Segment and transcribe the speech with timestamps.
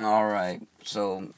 [0.00, 1.28] Alright, so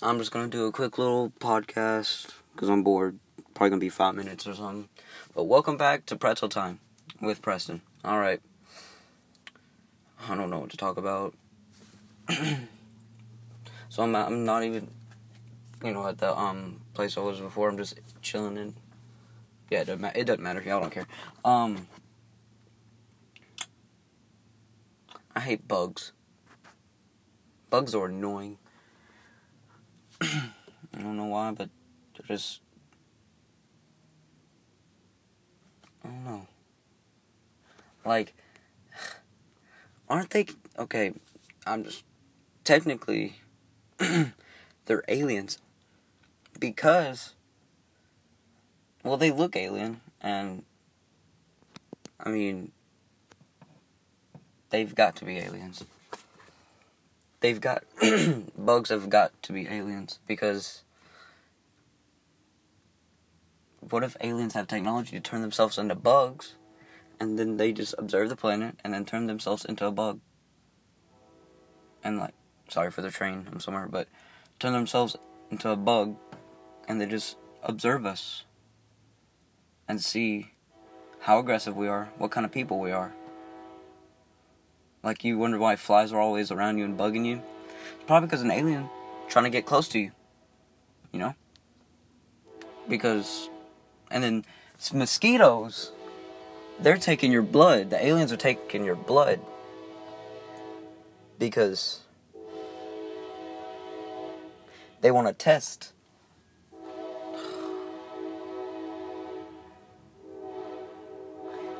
[0.00, 3.18] I'm just gonna do a quick little podcast because I'm bored.
[3.54, 4.88] Probably gonna be five minutes or something.
[5.34, 6.78] But welcome back to Pretzel Time
[7.20, 7.82] with Preston.
[8.04, 8.40] Alright.
[10.28, 11.34] I don't know what to talk about.
[13.88, 14.88] so I'm, I'm not even,
[15.84, 17.68] you know, at the um place I was before.
[17.68, 18.74] I'm just chilling and
[19.70, 20.62] yeah, it doesn't, ma- it doesn't matter.
[20.62, 21.08] Y'all don't care.
[21.44, 21.88] Um,
[25.34, 26.12] I hate bugs.
[27.76, 28.56] Bugs are annoying.
[30.22, 30.48] I
[30.94, 31.68] don't know why, but
[32.14, 32.62] they're just.
[36.02, 36.46] I don't know.
[38.02, 38.32] Like,
[40.08, 40.46] aren't they.
[40.78, 41.12] Okay,
[41.66, 42.02] I'm just.
[42.64, 43.34] Technically,
[44.86, 45.58] they're aliens.
[46.58, 47.34] Because.
[49.04, 50.64] Well, they look alien, and.
[52.18, 52.72] I mean.
[54.70, 55.84] They've got to be aliens
[57.46, 57.84] they've got
[58.58, 60.82] bugs have got to be aliens because
[63.78, 66.56] what if aliens have technology to turn themselves into bugs
[67.20, 70.18] and then they just observe the planet and then turn themselves into a bug?
[72.02, 72.34] And like
[72.68, 74.08] sorry for the train i'm somewhere but
[74.58, 75.14] turn themselves
[75.52, 76.16] into a bug
[76.88, 78.44] and they just observe us
[79.86, 80.50] and see
[81.20, 83.14] how aggressive we are what kind of people we are
[85.06, 87.40] like you wonder why flies are always around you and bugging you.
[87.94, 88.90] It's probably because an alien
[89.28, 90.10] trying to get close to you.
[91.12, 91.34] You know?
[92.88, 93.48] Because
[94.10, 94.44] and then
[94.92, 95.92] mosquitoes
[96.80, 97.90] they're taking your blood.
[97.90, 99.40] The aliens are taking your blood.
[101.38, 102.00] Because
[105.02, 105.92] they want to test.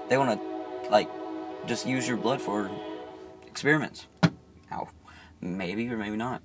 [0.08, 1.08] They want to like
[1.66, 2.70] just use your blood for
[3.57, 4.07] experiments.
[4.69, 4.87] How?
[5.41, 6.43] Maybe or maybe not.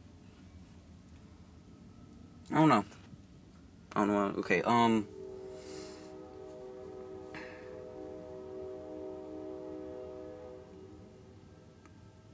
[2.49, 2.85] I don't know.
[3.93, 4.39] I don't know.
[4.39, 5.05] Okay, um.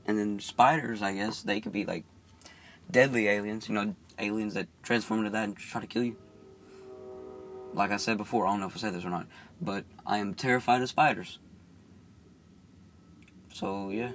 [0.06, 2.04] And then spiders, I guess, they could be like
[2.92, 6.18] deadly aliens, you know, aliens that transform into that and try to kill you.
[7.74, 9.26] Like I said before, I don't know if I said this or not,
[9.60, 11.40] but I am terrified of spiders.
[13.52, 14.12] So, yeah.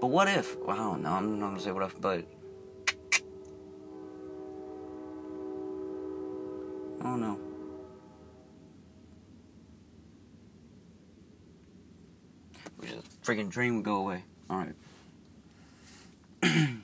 [0.00, 0.58] But what if?
[0.60, 1.10] Well, I don't know.
[1.10, 2.24] I'm not gonna say what if, but
[7.00, 7.38] I don't know.
[12.78, 14.24] Wish a freaking dream would go away.
[14.48, 14.74] All right.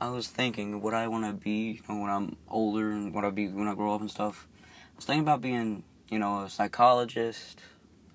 [0.00, 3.24] I was thinking what I want to be, you know, when I'm older and what
[3.24, 4.46] I be when I grow up and stuff.
[4.62, 7.60] I was thinking about being, you know, a psychologist,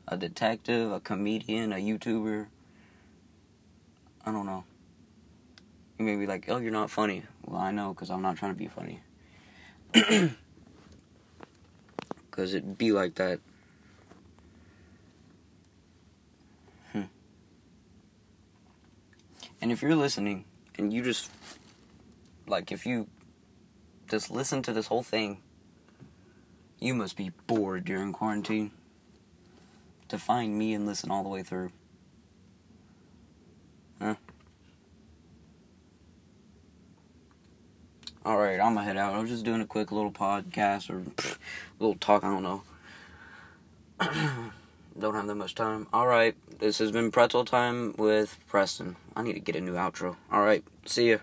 [0.09, 2.47] a detective, a comedian, a YouTuber.
[4.25, 4.63] I don't know.
[5.97, 7.23] You may be like, oh, you're not funny.
[7.45, 9.01] Well, I know because I'm not trying to be funny.
[12.29, 13.41] Because it'd be like that.
[16.93, 17.01] Hmm.
[19.61, 20.45] And if you're listening
[20.77, 21.29] and you just,
[22.47, 23.07] like, if you
[24.09, 25.41] just listen to this whole thing,
[26.79, 28.71] you must be bored during quarantine
[30.09, 31.71] to find me and listen all the way through.
[34.01, 34.15] Huh?
[38.25, 39.13] Alright, I'm gonna head out.
[39.13, 41.37] I was just doing a quick little podcast or pff,
[41.79, 42.63] little talk, I don't know.
[44.99, 45.87] don't have that much time.
[45.93, 48.97] Alright, this has been Pretzel Time with Preston.
[49.15, 50.17] I need to get a new outro.
[50.31, 51.17] Alright, see ya.